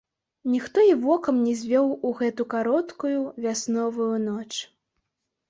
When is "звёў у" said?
1.59-2.13